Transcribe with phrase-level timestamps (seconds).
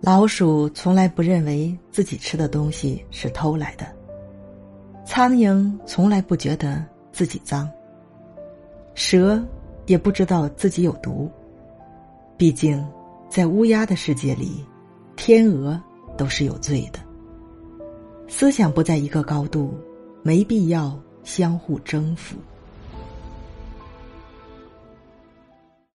[0.00, 3.86] 老鼠从来不认为自己吃的东西是偷来的
[5.04, 7.68] 苍蝇从来不觉得自己脏
[8.94, 9.42] 蛇
[9.86, 11.30] 也不知道自己有毒
[12.36, 12.84] 毕竟
[13.28, 14.64] 在乌鸦的世界里
[15.16, 15.80] 天鹅
[16.16, 17.06] 都是有罪的。
[18.28, 19.72] 思想不在一个高度
[20.22, 22.36] 没必要相互征服。